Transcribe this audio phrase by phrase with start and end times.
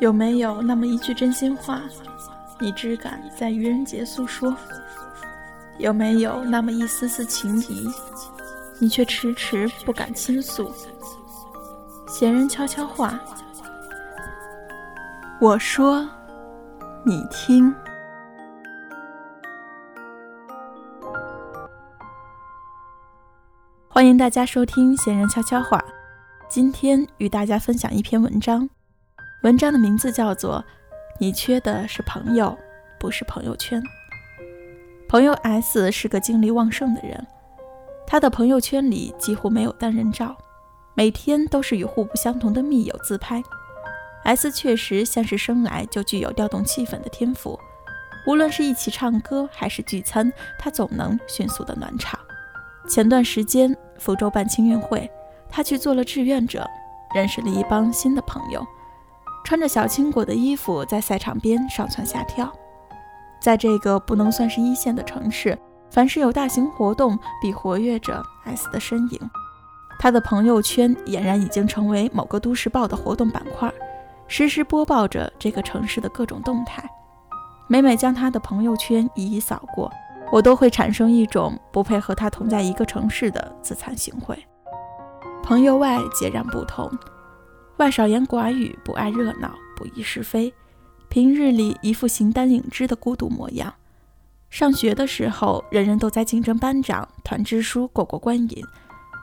[0.00, 1.82] 有没有那么一句真心话，
[2.58, 4.56] 你只敢在愚人节诉说？
[5.76, 7.86] 有没有那么一丝丝情谊，
[8.78, 10.72] 你却迟迟不敢倾诉？
[12.08, 13.20] 闲人悄悄话，
[15.38, 16.08] 我说，
[17.04, 17.74] 你听。
[23.86, 25.84] 欢迎大家收听闲人悄悄话，
[26.48, 28.66] 今天与大家分享一篇文章。
[29.42, 30.62] 文章的名字叫做
[31.18, 32.54] 《你缺的是朋友，
[32.98, 33.82] 不是朋友圈》。
[35.08, 37.26] 朋友 S 是个精力旺盛的人，
[38.06, 40.36] 他的朋友圈里几乎没有单人照，
[40.92, 43.42] 每天都是与互不相同的密友自拍。
[44.24, 47.58] S 确实像是生来就具有调动气氛的天赋，
[48.26, 52.20] 无论是一起唱歌还是聚餐，他总能迅速的暖场。
[52.86, 55.10] 前段时间福州办青运会，
[55.48, 56.68] 他去做了志愿者，
[57.14, 58.62] 认识了一帮新的朋友。
[59.50, 62.48] 穿着小青果的衣服，在赛场边上蹿下跳。
[63.40, 65.58] 在这个不能算是一线的城市，
[65.90, 69.18] 凡是有大型活动，必活跃着 S 的身影。
[69.98, 73.68] 他的朋友圈俨然已经成为某个都市报的活动板块，
[74.28, 76.88] 实时播报着这个城市的各种动态。
[77.66, 79.90] 每每将他的朋友圈一一扫过，
[80.30, 84.38] 我都会产生一种不配和他同在一个城市的自惭形秽。
[85.42, 86.88] 朋友外截然不同。
[87.80, 90.52] 外少言寡语，不爱热闹，不议是非。
[91.08, 93.72] 平日里一副形单影只的孤独模样。
[94.50, 98.62] 上学的时候，人人都在竞争班长、团支书、过过官瘾，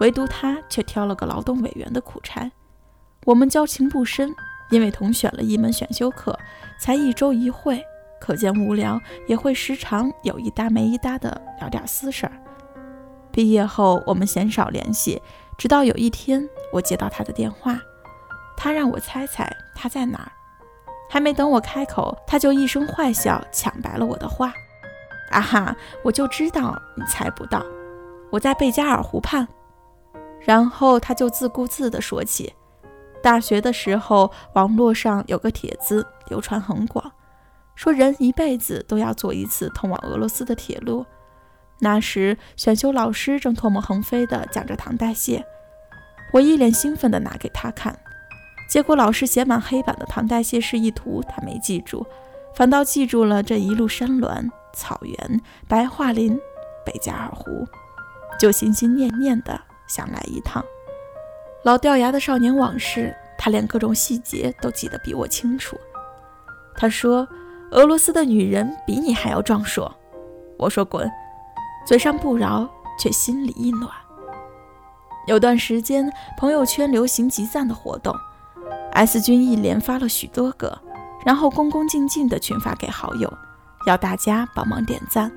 [0.00, 2.52] 唯独他却挑了个劳动委员的苦差。
[3.24, 4.34] 我们交情不深，
[4.70, 6.38] 因为同选了一门选修课，
[6.78, 7.82] 才一周一会，
[8.20, 12.32] 可见无聊，也会时常有一搭没一搭的聊点私事儿。
[13.30, 15.22] 毕业后，我们鲜少联系，
[15.56, 17.80] 直到有一天，我接到他的电话。
[18.62, 20.30] 他让我猜猜他在哪儿，
[21.10, 24.52] 还没等我开口，他就一声坏笑抢白了我的话。
[25.30, 25.74] 啊哈，
[26.04, 27.60] 我就知道你猜不到，
[28.30, 29.48] 我在贝加尔湖畔。
[30.42, 32.54] 然后他就自顾自地说起，
[33.20, 37.10] 大学的时候，网络上有个帖子流传很广，
[37.74, 41.04] 说人一辈子都要坐一次通往俄罗斯的铁路。
[41.80, 45.44] 那时选修老师正唾沫横飞地讲着唐代谢，
[46.32, 47.98] 我一脸兴奋地拿给他看。
[48.72, 52.06] 结果老师写满黑板的唐代谢示意图，他没记住，
[52.54, 56.40] 反倒记住了这一路山峦、草原、白桦林、
[56.82, 57.66] 贝加尔湖，
[58.40, 60.64] 就心心念念的想来一趟。
[61.64, 65.76] 老掉牙的少年往事，他连各种细节都记得比我清楚。
[66.74, 67.28] 他说
[67.72, 69.94] ：“俄罗斯的女人比你还要壮硕。”
[70.56, 71.06] 我说：“滚！”
[71.86, 72.66] 嘴上不饶，
[72.98, 73.90] 却心里一暖。
[75.26, 78.16] 有段时间，朋友圈流行集赞的活动。
[78.92, 80.78] S 君一连发了许多个，
[81.24, 83.32] 然后恭恭敬敬地群发给好友，
[83.86, 85.32] 要大家帮忙点赞。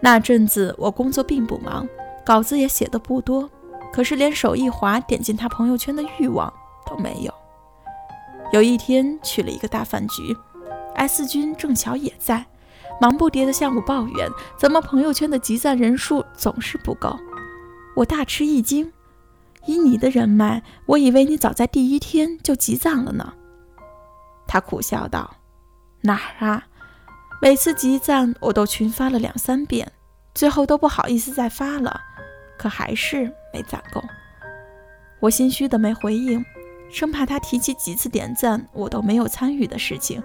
[0.00, 1.86] 那阵子我工作并不忙，
[2.24, 3.48] 稿子也写的不多，
[3.92, 6.52] 可是连手一滑点进他朋友圈的欲望
[6.86, 7.32] 都没有。
[8.52, 10.36] 有一天去了一个大饭局
[10.94, 12.44] ，S 君正巧也在，
[13.00, 17.18] 忙不迭地向我抱怨，怎么朋友圈的集赞人数总是不够。
[17.96, 18.90] 我大吃一惊。
[19.66, 23.34] 以你的人脉，我以为你早在第一天就集赞了呢。
[24.46, 25.36] 他苦笑道
[26.02, 26.64] ：“哪儿啊？
[27.40, 29.90] 每次集赞我都群发了两三遍，
[30.34, 32.00] 最后都不好意思再发了，
[32.58, 34.02] 可还是没攒够。”
[35.20, 36.44] 我心虚的没回应，
[36.90, 40.22] 生怕他提起几次点赞我都没有参与的事情，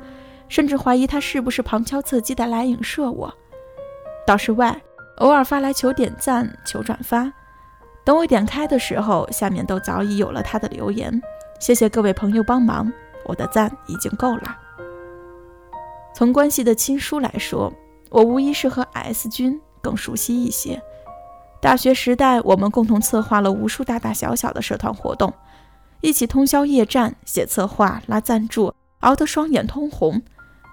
[0.50, 3.34] 甚至怀疑他是不是旁敲侧击的来影射我。
[4.28, 4.82] 倒是外，
[5.18, 7.32] 偶尔发来求点赞、求转发。
[8.09, 11.22] 等我点开的时候，下面都早已有了他的留言。
[11.59, 12.92] 谢谢各位朋友帮忙，
[13.24, 14.58] 我的赞已经够了。
[16.16, 17.72] 从关系的亲疏来说，
[18.09, 20.81] 我无疑是和 S 君更熟悉一些。
[21.62, 25.31] 大学时代，我们共同策划了无数大大小小的社团活动，
[26.02, 30.19] 一起通宵夜战写策划、拉赞助，熬得双眼通红，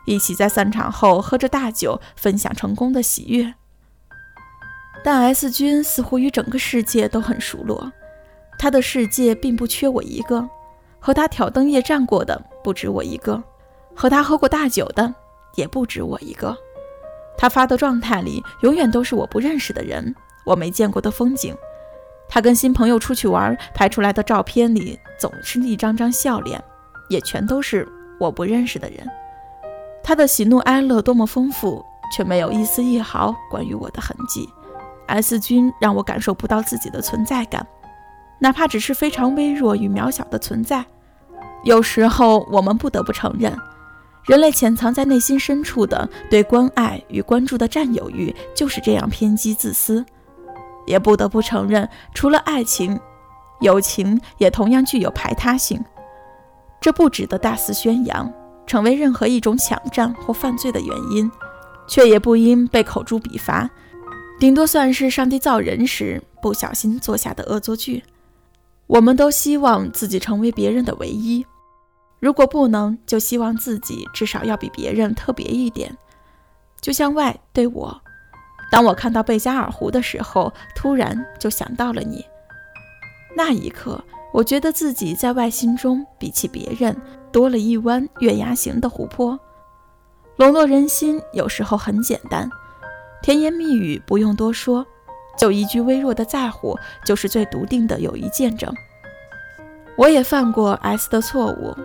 [0.07, 3.53] 一起在散场后喝着大酒，分享成功的喜悦。
[5.07, 7.93] 但 S 君似乎与整个世界都很熟络，
[8.59, 10.45] 他的世界并不缺我一个，
[10.99, 13.41] 和他挑灯夜战过的不止我一个，
[13.95, 15.15] 和他喝过大酒的
[15.55, 16.57] 也不止我一个。
[17.39, 20.13] 他发的状态里永远都是我不认识的人，
[20.45, 21.57] 我没见过的风景。
[22.29, 26.61] 他跟新朋友出去玩拍出来的照片里总是一张张笑脸，
[27.09, 27.87] 也全都是
[28.19, 29.09] 我不认识的人。
[30.03, 34.49] 他的喜怒哀乐多么丰富，却没有一丝一毫关于我的痕迹。
[35.07, 37.67] S 君让我感受不到自己的存在感，
[38.39, 40.85] 哪怕只是非常微弱与渺小的存在。
[41.65, 43.57] 有时候我们不得不承认，
[44.25, 50.05] 人类潜藏在内心深处的对关爱与关注的占有欲就是这样偏激自私。
[50.87, 52.99] 也不得不承认，除了爱情，
[53.61, 55.85] 友情也同样具有排他性。
[56.81, 58.33] 这不值得大肆宣扬，
[58.67, 61.29] 成为任何一种抢占或犯罪的原因，
[61.89, 63.69] 却也不应被口诛笔伐，
[64.39, 68.03] 顶多算是上帝造人时不小心做下的恶作剧。
[68.87, 71.45] 我们都希望自己成为别人的唯一，
[72.21, 75.97] 如果不能，就希望自己至少要比别人特别一点。
[76.81, 78.01] 就像 Y 对我，
[78.71, 82.25] 当我看到贝加尔湖的时候，突然就想到了你。
[83.37, 84.03] 那一刻。
[84.33, 86.95] 我觉得自己在外心中比起别人
[87.33, 89.39] 多了一弯月牙形的湖泊，
[90.37, 91.19] 笼络人心。
[91.33, 92.51] 有时候很简单，
[93.27, 94.87] 甜言蜜语不用多说，
[95.37, 98.73] 就一句微弱的在乎，就是最笃定的友谊见证。
[99.97, 101.77] 我也犯过 S 的错误，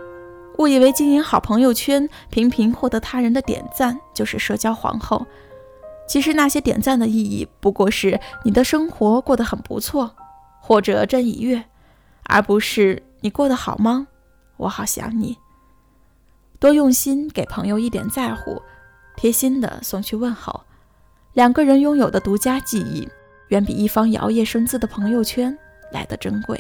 [0.60, 5.26] 误以为经营好朋友圈，频频获得他人的点赞就是社交皇后。
[6.08, 10.16] 其实那些点赞的意义，不过是你的生活过得很不错，
[10.60, 11.64] 或者正已悦。
[12.26, 14.06] 而不是你过得好吗？
[14.58, 15.40] 我好想你。
[16.60, 18.62] 多用心给朋友一点在乎，
[19.16, 20.66] 贴心的送去问候。
[21.34, 23.08] 两个人拥有的独家记忆，
[23.48, 25.58] 远比一方摇曳生姿的朋友圈
[25.92, 26.60] 来得珍贵。